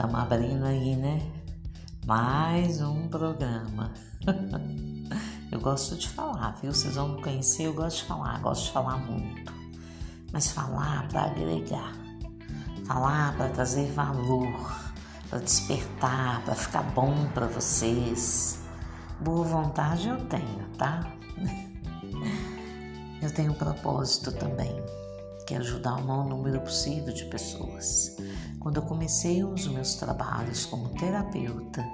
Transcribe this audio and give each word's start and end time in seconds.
Estamos 0.00 0.18
abrindo 0.18 0.64
aí, 0.64 0.96
né? 0.96 1.20
Mais 2.06 2.80
um 2.80 3.06
programa. 3.08 3.92
eu 5.52 5.60
gosto 5.60 5.94
de 5.94 6.08
falar, 6.08 6.56
viu? 6.62 6.72
Vocês 6.72 6.94
vão 6.94 7.16
me 7.16 7.22
conhecer, 7.22 7.66
eu 7.66 7.74
gosto 7.74 7.98
de 7.98 8.04
falar, 8.04 8.40
gosto 8.40 8.64
de 8.64 8.72
falar 8.72 8.96
muito. 8.96 9.52
Mas 10.32 10.50
falar 10.52 11.06
para 11.08 11.24
agregar, 11.24 11.92
falar 12.86 13.36
para 13.36 13.50
trazer 13.50 13.92
valor, 13.92 14.72
para 15.28 15.38
despertar, 15.38 16.42
para 16.46 16.54
ficar 16.54 16.82
bom 16.94 17.28
para 17.34 17.46
vocês. 17.48 18.62
Boa 19.20 19.44
vontade 19.44 20.08
eu 20.08 20.16
tenho, 20.28 20.64
tá? 20.78 21.12
Eu 23.20 23.30
tenho 23.30 23.52
um 23.52 23.54
propósito 23.54 24.32
também, 24.32 24.82
que 25.50 25.56
ajudar 25.56 25.96
o 25.96 26.06
maior 26.06 26.24
número 26.26 26.60
possível 26.60 27.12
de 27.12 27.24
pessoas. 27.24 28.16
Quando 28.60 28.76
eu 28.76 28.82
comecei 28.82 29.42
os 29.42 29.66
meus 29.66 29.96
trabalhos 29.96 30.64
como 30.64 30.90
terapeuta, 30.90 31.84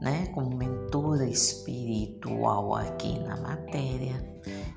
né, 0.00 0.26
como 0.34 0.56
mentora 0.56 1.24
espiritual 1.24 2.74
aqui 2.74 3.20
na 3.20 3.36
matéria, 3.36 4.16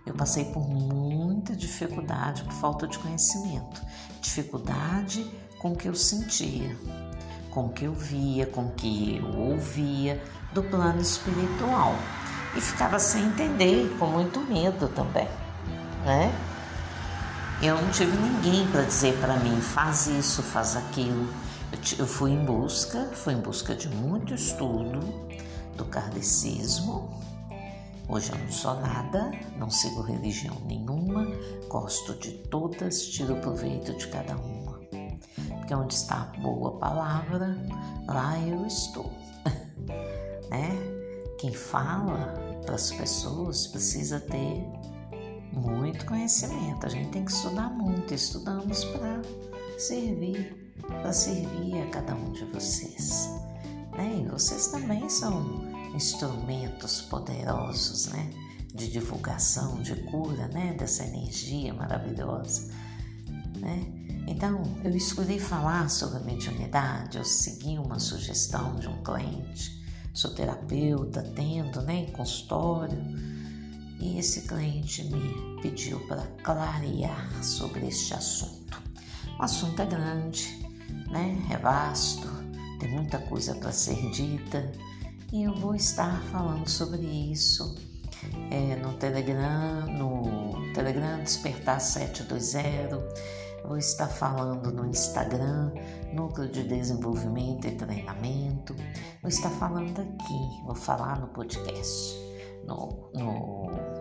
eu 0.05 0.13
passei 0.13 0.45
por 0.45 0.69
muita 0.69 1.55
dificuldade 1.55 2.43
por 2.43 2.53
falta 2.53 2.87
de 2.87 2.99
conhecimento, 2.99 3.81
dificuldade 4.21 5.25
com 5.59 5.71
o 5.71 5.75
que 5.75 5.87
eu 5.87 5.95
sentia, 5.95 6.77
com 7.49 7.65
o 7.65 7.69
que 7.69 7.85
eu 7.85 7.93
via, 7.93 8.45
com 8.45 8.65
o 8.65 8.71
que 8.73 9.17
eu 9.17 9.39
ouvia 9.39 10.21
do 10.53 10.61
plano 10.61 11.01
espiritual 11.01 11.95
e 12.55 12.61
ficava 12.61 12.99
sem 12.99 13.23
entender, 13.23 13.95
com 13.97 14.05
muito 14.05 14.41
medo 14.41 14.87
também 14.89 15.27
né? 16.05 16.31
Eu 17.63 17.79
não 17.79 17.91
tive 17.91 18.17
ninguém 18.17 18.65
para 18.71 18.81
dizer 18.81 19.15
para 19.19 19.37
mim 19.37 19.61
faz 19.61 20.07
isso, 20.07 20.41
faz 20.41 20.75
aquilo. 20.75 21.31
Eu, 21.99 22.07
fui 22.07 22.31
em 22.31 22.43
busca, 22.43 23.05
fui 23.13 23.33
em 23.33 23.39
busca 23.39 23.75
de 23.75 23.87
muito 23.87 24.33
estudo 24.33 24.99
do 25.77 25.85
kardecismo. 25.85 27.21
Hoje 28.09 28.31
eu 28.31 28.37
não 28.39 28.51
sou 28.51 28.81
nada, 28.81 29.31
não 29.59 29.69
sigo 29.69 30.01
religião 30.01 30.57
nenhuma, 30.65 31.27
gosto 31.69 32.15
de 32.15 32.31
todas, 32.49 33.05
tiro 33.05 33.35
proveito 33.35 33.93
de 33.93 34.07
cada 34.07 34.35
uma. 34.37 34.79
Porque 35.59 35.75
onde 35.75 35.93
está 35.93 36.15
a 36.33 36.39
boa 36.41 36.79
palavra, 36.79 37.55
lá 38.07 38.39
eu 38.39 38.65
estou. 38.65 39.13
né? 40.49 40.75
Quem 41.37 41.53
fala 41.53 42.33
para 42.65 42.73
as 42.73 42.91
pessoas 42.91 43.67
precisa 43.67 44.19
ter 44.19 44.65
muito 45.53 46.05
conhecimento. 46.05 46.85
A 46.85 46.89
gente 46.89 47.09
tem 47.09 47.25
que 47.25 47.31
estudar 47.31 47.69
muito. 47.69 48.13
Estudamos 48.13 48.83
para 48.85 49.21
servir, 49.77 50.73
para 50.87 51.13
servir 51.13 51.81
a 51.81 51.87
cada 51.87 52.15
um 52.15 52.31
de 52.31 52.45
vocês. 52.45 53.29
Né? 53.91 54.23
E 54.23 54.29
vocês 54.29 54.67
também 54.67 55.09
são 55.09 55.61
instrumentos 55.93 57.01
poderosos, 57.01 58.07
né? 58.07 58.29
De 58.73 58.89
divulgação, 58.89 59.81
de 59.81 59.95
cura, 60.03 60.47
né? 60.47 60.73
Dessa 60.73 61.03
energia 61.03 61.73
maravilhosa, 61.73 62.71
né? 63.57 64.01
Então, 64.27 64.63
eu 64.83 64.95
escolhi 64.95 65.39
falar 65.39 65.89
sobre 65.89 66.17
a 66.17 66.21
mediunidade, 66.21 67.17
eu 67.17 67.25
segui 67.25 67.77
uma 67.77 67.99
sugestão 67.99 68.75
de 68.75 68.87
um 68.87 69.03
cliente, 69.03 69.83
sou 70.13 70.31
terapeuta, 70.33 71.21
tendo, 71.35 71.81
né, 71.81 72.05
em 72.07 72.11
consultório, 72.11 72.97
e 74.01 74.17
esse 74.17 74.41
cliente 74.41 75.03
me 75.05 75.61
pediu 75.61 75.99
para 76.07 76.23
clarear 76.43 77.43
sobre 77.43 77.87
este 77.87 78.13
assunto. 78.13 78.81
O 79.39 79.43
assunto 79.43 79.81
é 79.81 79.85
grande, 79.85 80.67
né? 81.09 81.37
É 81.51 81.57
vasto, 81.57 82.27
tem 82.79 82.89
muita 82.91 83.19
coisa 83.19 83.53
para 83.55 83.71
ser 83.71 84.09
dita 84.11 84.71
e 85.31 85.43
eu 85.43 85.53
vou 85.55 85.75
estar 85.75 86.21
falando 86.23 86.67
sobre 86.67 87.01
isso 87.01 87.75
é, 88.49 88.75
no 88.75 88.93
Telegram, 88.93 89.85
no 89.87 90.73
Telegram 90.73 91.23
Despertar 91.23 91.79
720. 91.79 93.41
Vou 93.63 93.77
estar 93.77 94.07
falando 94.07 94.71
no 94.71 94.87
Instagram, 94.87 95.71
Núcleo 96.13 96.49
de 96.49 96.63
Desenvolvimento 96.63 97.67
e 97.67 97.71
Treinamento. 97.71 98.75
Vou 99.21 99.29
estar 99.29 99.51
falando 99.51 100.01
aqui, 100.01 100.63
vou 100.65 100.75
falar 100.75 101.19
no 101.19 101.27
podcast, 101.27 102.17
no, 102.65 103.11
no 103.13 104.00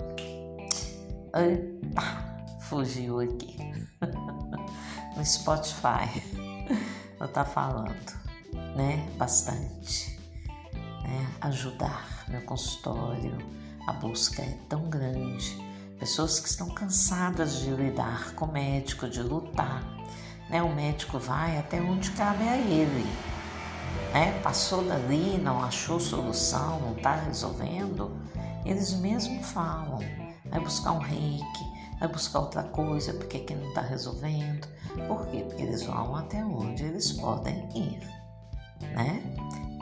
Eita, 1.34 2.02
fugiu 2.68 3.20
aqui. 3.20 3.56
no 5.16 5.24
Spotify. 5.24 6.22
Eu 7.20 7.28
tá 7.28 7.44
falando, 7.44 8.12
né? 8.74 9.06
Bastante. 9.16 10.18
Né? 10.74 11.26
Ajudar 11.42 12.24
meu 12.28 12.42
consultório. 12.42 13.36
A 13.86 13.92
busca 13.92 14.42
é 14.42 14.56
tão 14.68 14.88
grande. 14.88 15.56
Pessoas 15.98 16.40
que 16.40 16.48
estão 16.48 16.70
cansadas 16.70 17.60
de 17.60 17.70
lidar 17.70 18.34
com 18.34 18.46
o 18.46 18.52
médico, 18.52 19.08
de 19.08 19.22
lutar. 19.22 19.84
Né? 20.48 20.62
O 20.62 20.74
médico 20.74 21.18
vai 21.18 21.58
até 21.58 21.80
onde 21.80 22.10
cabe 22.12 22.48
a 22.48 22.56
ele. 22.56 23.06
Né? 24.12 24.40
Passou 24.42 24.82
dali, 24.84 25.38
não 25.38 25.62
achou 25.62 26.00
solução, 26.00 26.80
não 26.80 26.96
está 26.96 27.14
resolvendo. 27.16 28.16
Eles 28.64 28.94
mesmos 28.94 29.46
falam 29.50 30.29
vai 30.50 30.60
buscar 30.60 30.92
um 30.92 30.98
reiki, 30.98 31.64
vai 31.98 32.08
buscar 32.08 32.40
outra 32.40 32.62
coisa 32.64 33.14
porque 33.14 33.38
aqui 33.38 33.54
não 33.54 33.68
está 33.68 33.80
resolvendo. 33.80 34.68
Por 35.06 35.26
quê? 35.28 35.44
Porque 35.46 35.62
eles 35.62 35.82
vão 35.84 36.16
até 36.16 36.44
onde 36.44 36.84
eles 36.84 37.12
podem 37.12 37.68
ir, 37.74 38.00
né? 38.94 39.22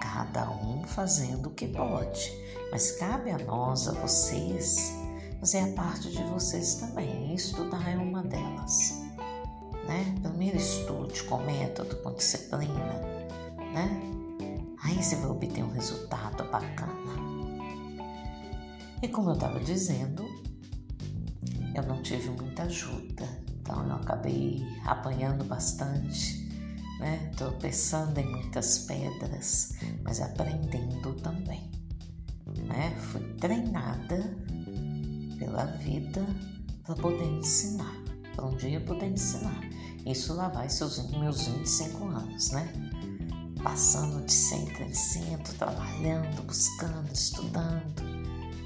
Cada 0.01 0.51
um 0.51 0.83
fazendo 0.85 1.47
o 1.47 1.51
que 1.51 1.67
pode, 1.69 2.33
mas 2.71 2.93
cabe 2.93 3.31
a 3.31 3.39
nós, 3.39 3.89
a 3.89 3.93
vocês, 3.93 4.95
fazer 5.41 5.61
a 5.61 5.73
parte 5.75 6.11
de 6.11 6.23
vocês 6.25 6.75
também. 6.75 7.35
Estudar 7.35 7.89
é 7.91 7.97
uma 7.97 8.23
delas, 8.23 9.03
né? 9.87 10.15
Primeiro 10.23 10.57
estude 10.57 11.23
com 11.25 11.39
método, 11.39 11.97
com 11.97 12.13
disciplina, 12.13 12.95
né? 13.73 14.03
Aí 14.85 15.03
você 15.03 15.17
vai 15.17 15.31
obter 15.31 15.63
um 15.63 15.71
resultado 15.71 16.45
bacana. 16.51 16.99
E 19.03 19.09
como 19.09 19.31
eu 19.31 19.35
estava 19.35 19.61
dizendo, 19.61 20.28
eu 21.79 21.87
não 21.87 22.03
tive 22.03 22.29
muita 22.31 22.65
ajuda, 22.65 23.25
então 23.61 23.87
eu 23.87 23.95
acabei 23.97 24.67
apanhando 24.85 25.45
bastante, 25.45 26.49
né? 26.99 27.31
Tropeçando 27.37 28.19
em 28.19 28.31
muitas 28.31 28.79
pedras, 28.81 29.75
mas 30.03 30.21
aprendendo 30.21 31.15
também, 31.15 31.71
né? 32.67 32.95
Fui 32.99 33.23
treinada 33.35 34.37
pela 35.39 35.67
vida 35.67 36.27
para 36.85 36.97
poder 36.97 37.27
ensinar, 37.39 37.95
para 38.35 38.47
um 38.47 38.57
dia 38.57 38.81
poder 38.81 39.07
ensinar. 39.07 39.61
Isso 40.05 40.35
lá 40.35 40.49
vai 40.49 40.69
seus 40.69 41.11
meus 41.11 41.47
25 41.47 42.09
anos, 42.09 42.51
né? 42.51 42.73
Passando 43.63 44.25
de 44.25 44.33
centro 44.33 44.83
em 44.83 44.95
centro, 44.95 45.53
trabalhando, 45.55 46.43
buscando, 46.45 47.13
estudando. 47.13 48.03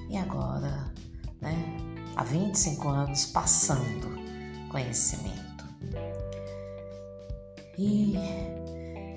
E 0.08 0.16
agora? 0.16 0.91
Há 2.16 2.24
25 2.24 2.88
anos 2.88 3.26
passando 3.26 4.12
conhecimento. 4.70 5.42
E 7.78 8.14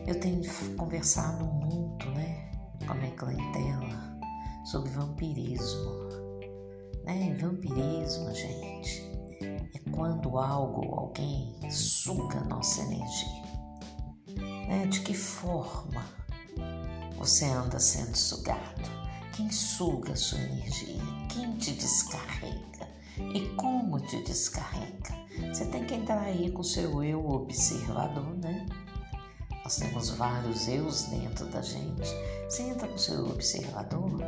eu 0.07 0.19
tenho 0.19 0.41
conversado 0.75 1.45
muito, 1.45 2.09
né, 2.11 2.51
com 2.85 2.93
a 2.93 2.95
minha 2.95 3.11
clientela 3.11 4.19
sobre 4.65 4.89
vampirismo. 4.91 6.05
Né? 7.03 7.37
Vampirismo, 7.39 8.33
gente, 8.33 9.11
é 9.41 9.89
quando 9.91 10.37
algo 10.37 10.85
ou 10.85 10.99
alguém 10.99 11.55
suga 11.69 12.41
nossa 12.41 12.81
energia. 12.81 13.45
Né? 14.67 14.87
De 14.87 15.01
que 15.01 15.13
forma 15.13 16.03
você 17.17 17.45
anda 17.45 17.79
sendo 17.79 18.15
sugado? 18.15 18.89
Quem 19.33 19.51
suga 19.51 20.15
sua 20.15 20.39
energia? 20.39 21.01
Quem 21.29 21.57
te 21.57 21.73
descarrega? 21.73 22.74
E 23.17 23.49
como 23.55 23.99
te 23.99 24.21
descarrega? 24.23 25.15
Você 25.53 25.65
tem 25.65 25.85
que 25.85 25.93
entrar 25.93 26.21
aí 26.21 26.51
com 26.51 26.61
o 26.61 26.63
seu 26.63 27.03
eu 27.03 27.25
observador, 27.29 28.35
né? 28.37 28.65
Nós 29.63 29.77
temos 29.77 30.09
vários 30.11 30.67
eus 30.67 31.03
dentro 31.03 31.45
da 31.47 31.61
gente. 31.61 32.09
Você 32.47 32.63
entra 32.63 32.87
com 32.87 32.95
o 32.95 32.99
seu 32.99 33.25
observador 33.25 34.19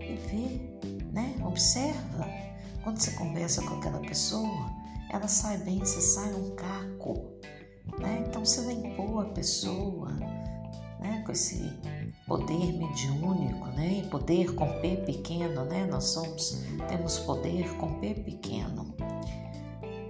e 0.00 0.14
vê, 0.14 1.06
né? 1.12 1.36
Observa. 1.44 2.26
Quando 2.82 2.98
você 2.98 3.12
conversa 3.12 3.62
com 3.62 3.76
aquela 3.76 4.00
pessoa, 4.00 4.70
ela 5.10 5.28
sai 5.28 5.58
bem, 5.58 5.80
você 5.80 6.00
sai 6.00 6.32
um 6.34 6.54
caco. 6.54 7.30
Né? 7.98 8.24
Então 8.26 8.44
você 8.44 8.62
limpou 8.62 9.20
a 9.20 9.26
pessoa 9.26 10.10
né? 11.00 11.22
com 11.24 11.32
esse 11.32 11.72
poder 12.26 12.72
mediúnico, 12.72 13.66
né? 13.76 14.02
E 14.04 14.08
poder 14.08 14.54
com 14.54 14.66
P 14.80 14.96
pequeno, 14.98 15.64
né? 15.64 15.86
Nós 15.86 16.04
somos, 16.04 16.62
temos 16.88 17.18
poder 17.18 17.68
com 17.76 17.98
P 18.00 18.14
pequeno, 18.14 18.94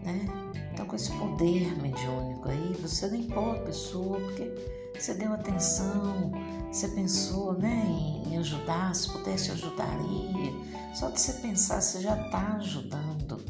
né? 0.02 0.26
Então, 0.72 0.86
com 0.86 0.96
esse 0.96 1.12
poder 1.12 1.80
mediúnico 1.80 2.48
aí, 2.48 2.72
você 2.80 3.08
limpou 3.08 3.52
a 3.52 3.58
pessoa, 3.60 4.18
porque 4.20 4.50
Você 4.98 5.14
deu 5.14 5.32
atenção, 5.32 6.30
você 6.70 6.86
pensou 6.88 7.52
né, 7.54 7.84
em 8.26 8.38
ajudar, 8.38 8.94
se 8.94 9.10
pudesse 9.10 9.50
ajudaria. 9.50 10.52
Só 10.94 11.10
de 11.10 11.20
você 11.20 11.32
pensar, 11.34 11.80
você 11.80 12.00
já 12.00 12.14
está 12.26 12.56
ajudando, 12.56 13.44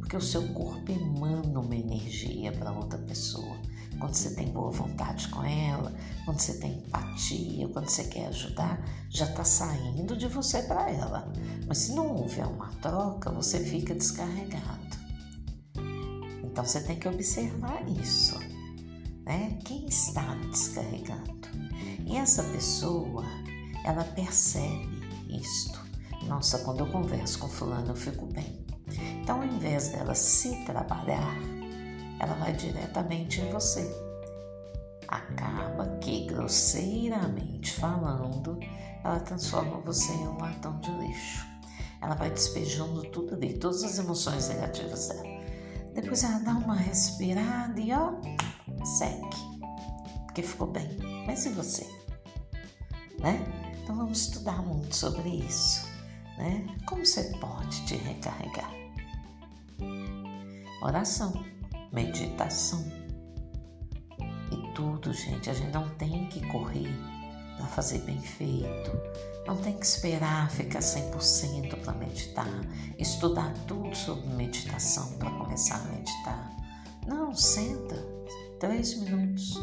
porque 0.00 0.16
o 0.16 0.20
seu 0.20 0.42
corpo 0.48 0.90
emana 0.90 1.60
uma 1.60 1.76
energia 1.76 2.50
para 2.52 2.72
outra 2.72 2.98
pessoa. 2.98 3.47
Quando 3.98 4.14
você 4.14 4.34
tem 4.34 4.48
boa 4.48 4.70
vontade 4.70 5.28
com 5.28 5.44
ela, 5.44 5.92
quando 6.24 6.38
você 6.38 6.58
tem 6.58 6.78
empatia, 6.78 7.68
quando 7.68 7.88
você 7.88 8.04
quer 8.04 8.26
ajudar, 8.26 8.80
já 9.08 9.24
está 9.24 9.44
saindo 9.44 10.16
de 10.16 10.28
você 10.28 10.62
para 10.62 10.90
ela. 10.90 11.32
Mas 11.66 11.78
se 11.78 11.92
não 11.92 12.14
houver 12.14 12.46
uma 12.46 12.68
troca, 12.80 13.30
você 13.30 13.60
fica 13.60 13.94
descarregado. 13.94 14.98
Então 16.44 16.64
você 16.64 16.80
tem 16.80 16.98
que 16.98 17.08
observar 17.08 17.82
isso, 17.88 18.38
né? 19.24 19.58
Quem 19.64 19.86
está 19.86 20.34
descarregando? 20.50 21.48
E 22.06 22.16
essa 22.16 22.42
pessoa, 22.44 23.24
ela 23.84 24.04
percebe 24.04 24.98
isto. 25.28 25.78
Nossa, 26.26 26.58
quando 26.60 26.80
eu 26.80 26.86
converso 26.86 27.38
com 27.38 27.48
fulano, 27.48 27.88
eu 27.88 27.96
fico 27.96 28.26
bem. 28.26 28.66
Então, 29.20 29.42
ao 29.42 29.46
invés 29.46 29.88
dela 29.88 30.14
se 30.14 30.64
trabalhar, 30.64 31.36
ela 32.20 32.34
vai 32.34 32.52
diretamente 32.52 33.40
em 33.40 33.50
você. 33.50 33.88
Acaba 35.06 35.86
que, 35.98 36.26
grosseiramente 36.26 37.72
falando, 37.72 38.58
ela 39.04 39.20
transforma 39.20 39.80
você 39.80 40.12
em 40.12 40.28
um 40.28 40.38
latão 40.38 40.78
de 40.80 40.90
lixo. 40.98 41.46
Ela 42.02 42.14
vai 42.14 42.30
despejando 42.30 43.02
tudo 43.10 43.34
ali, 43.34 43.58
todas 43.58 43.82
as 43.82 43.98
emoções 43.98 44.48
negativas 44.48 45.08
dela. 45.08 45.38
Depois 45.94 46.22
ela 46.22 46.38
dá 46.40 46.52
uma 46.52 46.76
respirada 46.76 47.80
e 47.80 47.92
ó, 47.92 48.12
segue. 48.84 49.36
Porque 50.26 50.42
ficou 50.42 50.68
bem. 50.68 50.88
Mas 51.26 51.44
e 51.46 51.48
você? 51.50 51.88
Né? 53.18 53.44
Então 53.82 53.96
vamos 53.96 54.20
estudar 54.20 54.62
muito 54.62 54.94
sobre 54.94 55.28
isso. 55.28 55.88
Né? 56.36 56.66
Como 56.86 57.04
você 57.04 57.24
pode 57.40 57.84
te 57.86 57.96
recarregar? 57.96 58.70
Oração, 60.80 61.44
meditação. 61.92 62.84
E 64.50 64.74
tudo, 64.74 65.12
gente, 65.12 65.50
a 65.50 65.52
gente 65.52 65.72
não 65.72 65.88
tem 65.90 66.26
que 66.28 66.46
correr 66.48 66.88
para 67.56 67.66
fazer 67.66 67.98
bem 68.00 68.20
feito. 68.20 68.90
Não 69.46 69.56
tem 69.56 69.72
que 69.72 69.84
esperar 69.86 70.50
ficar 70.50 70.80
100% 70.80 71.82
para 71.82 71.92
meditar, 71.94 72.46
estudar 72.98 73.52
tudo 73.66 73.94
sobre 73.94 74.28
meditação 74.28 75.12
para 75.18 75.30
começar 75.30 75.76
a 75.76 75.84
meditar. 75.84 76.56
Não, 77.06 77.34
senta, 77.34 77.96
três 78.60 78.98
minutos, 78.98 79.58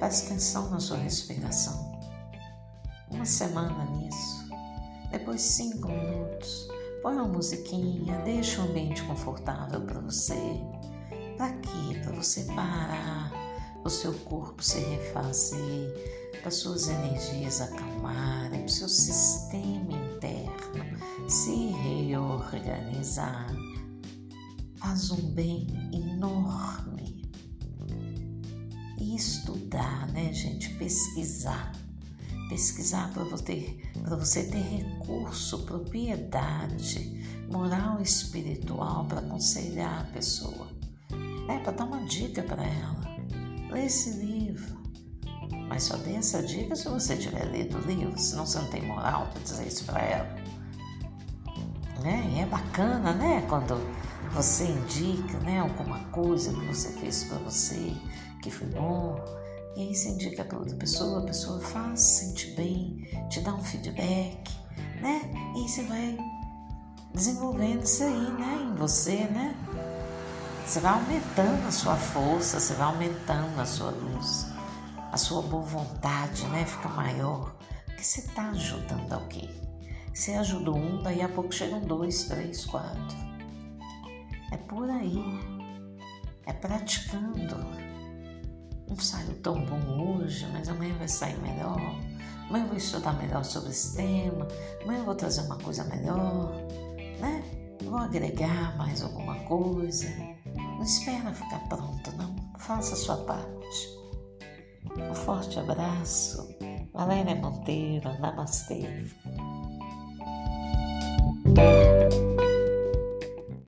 presta 0.00 0.26
atenção 0.26 0.68
na 0.70 0.80
sua 0.80 0.96
respiração. 0.96 1.94
Uma 3.10 3.24
semana 3.24 3.84
nisso, 3.92 4.48
depois 5.12 5.40
cinco 5.40 5.88
minutos, 5.88 6.68
põe 7.00 7.14
uma 7.14 7.28
musiquinha, 7.28 8.18
deixa 8.22 8.60
o 8.60 8.64
ambiente 8.64 9.04
confortável 9.04 9.80
para 9.82 10.00
você. 10.00 10.34
Para 11.36 11.52
quê? 11.54 12.00
Para 12.02 12.12
você 12.12 12.44
parar, 12.44 13.32
o 13.84 13.90
seu 13.90 14.12
corpo 14.12 14.62
se 14.62 14.78
refazer, 14.78 16.30
para 16.40 16.50
suas 16.50 16.88
energias 16.88 17.60
acalmarem, 17.60 18.60
para 18.60 18.66
o 18.66 18.68
seu 18.68 18.88
sistema 18.88 19.92
interno 19.92 20.64
se 21.28 21.68
reorganizar. 21.68 23.54
Faz 24.76 25.10
um 25.10 25.30
bem 25.30 25.66
enorme. 25.92 27.24
E 28.98 29.16
estudar, 29.16 30.08
né, 30.12 30.32
gente? 30.32 30.70
Pesquisar. 30.74 31.72
Pesquisar 32.48 33.10
para 33.12 33.24
você, 33.24 33.80
você 34.06 34.44
ter 34.44 34.60
recurso, 34.60 35.64
propriedade, 35.64 37.24
moral 37.50 37.98
e 38.00 38.02
espiritual 38.02 39.06
para 39.06 39.20
aconselhar 39.20 40.02
a 40.02 40.12
pessoa, 40.12 40.68
né? 41.46 41.60
para 41.60 41.72
dar 41.72 41.84
uma 41.84 42.04
dica 42.04 42.42
para 42.42 42.64
ela. 42.64 43.04
Lê 43.70 43.86
esse 43.86 44.10
livro 44.10 44.84
mas 45.68 45.84
só 45.84 45.96
dê 45.96 46.14
essa 46.14 46.42
dica 46.42 46.76
se 46.76 46.88
você 46.88 47.16
tiver 47.16 47.44
lido 47.46 47.78
o 47.78 47.80
livro, 47.80 48.18
senão 48.18 48.46
você 48.46 48.58
não 48.58 48.68
tem 48.68 48.86
moral 48.86 49.28
para 49.32 49.42
dizer 49.42 49.66
isso 49.66 49.84
para 49.84 50.00
ela. 50.00 50.28
Né? 52.02 52.32
E 52.34 52.40
é 52.40 52.46
bacana, 52.46 53.12
né? 53.12 53.44
Quando 53.48 53.80
você 54.32 54.66
indica 54.66 55.38
né, 55.38 55.60
alguma 55.60 56.00
coisa 56.10 56.52
que 56.52 56.66
você 56.66 56.92
fez 56.92 57.24
para 57.24 57.38
você, 57.38 57.92
que 58.42 58.50
foi 58.50 58.66
bom, 58.68 59.16
e 59.76 59.80
aí 59.80 59.94
você 59.94 60.10
indica 60.10 60.44
para 60.44 60.58
outra 60.58 60.76
pessoa, 60.76 61.20
a 61.20 61.26
pessoa 61.26 61.60
faz, 61.60 62.00
se 62.00 62.26
sente 62.26 62.50
bem, 62.54 63.08
te 63.30 63.40
dá 63.40 63.54
um 63.54 63.62
feedback, 63.62 64.52
né? 65.00 65.22
E 65.56 65.62
aí 65.62 65.68
você 65.68 65.82
vai 65.84 66.18
desenvolvendo 67.14 67.82
isso 67.82 68.02
aí, 68.02 68.32
né, 68.32 68.68
em 68.70 68.74
você, 68.76 69.24
né? 69.24 69.56
Você 70.66 70.80
vai 70.80 70.92
aumentando 70.92 71.68
a 71.68 71.70
sua 71.70 71.96
força, 71.96 72.58
você 72.58 72.74
vai 72.74 72.86
aumentando 72.86 73.60
a 73.60 73.66
sua 73.66 73.90
luz 73.90 74.54
a 75.14 75.16
sua 75.16 75.42
boa 75.42 75.62
vontade 75.62 76.44
né, 76.48 76.64
fica 76.66 76.88
maior, 76.88 77.54
porque 77.86 78.02
você 78.02 78.18
está 78.18 78.50
ajudando 78.50 79.12
alguém. 79.12 79.48
Você 80.12 80.32
ajudou 80.32 80.76
um, 80.76 81.04
daí 81.04 81.22
a 81.22 81.28
pouco 81.28 81.54
chegam 81.54 81.80
dois, 81.82 82.24
três, 82.24 82.64
quatro. 82.66 83.16
É 84.50 84.56
por 84.56 84.90
aí. 84.90 85.22
É 86.46 86.52
praticando. 86.52 87.56
Não 88.88 88.96
saiu 88.96 89.40
tão 89.40 89.64
bom 89.64 90.16
hoje, 90.18 90.48
mas 90.52 90.68
amanhã 90.68 90.94
vai 90.98 91.06
sair 91.06 91.38
melhor. 91.38 91.78
Amanhã 92.48 92.64
eu 92.64 92.68
vou 92.68 92.76
estudar 92.76 93.12
melhor 93.12 93.44
sobre 93.44 93.70
esse 93.70 93.94
tema. 93.94 94.48
Amanhã 94.82 94.98
eu 94.98 95.04
vou 95.04 95.14
trazer 95.14 95.42
uma 95.42 95.58
coisa 95.58 95.84
melhor, 95.84 96.52
né? 97.20 97.40
Vou 97.84 97.98
agregar 97.98 98.76
mais 98.76 99.00
alguma 99.00 99.36
coisa. 99.44 100.08
Não 100.84 100.90
espera 100.90 101.32
ficar 101.32 101.60
pronto, 101.60 102.12
não. 102.18 102.36
Faça 102.58 102.92
a 102.92 102.96
sua 102.98 103.16
parte. 103.24 103.88
Um 104.98 105.14
forte 105.14 105.58
abraço. 105.58 106.46
Valéria 106.92 107.34
Monteiro, 107.36 108.10
Namastê. 108.20 108.82